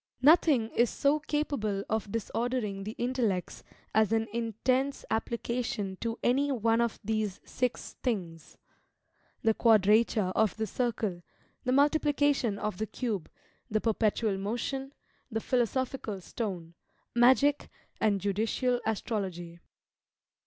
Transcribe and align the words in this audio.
Nothing 0.23 0.69
is 0.71 0.89
so 0.89 1.19
capable 1.19 1.83
of 1.87 2.11
disordering 2.11 2.85
the 2.85 2.95
intellects 2.97 3.63
as 3.93 4.11
an 4.11 4.25
intense 4.33 5.05
application 5.11 5.95
to 5.97 6.17
any 6.23 6.51
one 6.51 6.81
of 6.81 6.99
these 7.03 7.39
six 7.45 7.93
things: 8.01 8.57
the 9.43 9.53
Quadrature 9.53 10.31
of 10.35 10.57
the 10.57 10.65
Circle; 10.65 11.21
the 11.65 11.71
Multiplication 11.71 12.57
of 12.57 12.79
the 12.79 12.87
Cube; 12.87 13.29
the 13.69 13.79
Perpetual 13.79 14.39
Motion; 14.39 14.91
the 15.29 15.39
Philosophical 15.39 16.19
Stone; 16.19 16.73
Magic; 17.13 17.69
and 17.99 18.19
Judicial 18.19 18.81
Astrology. 18.87 19.59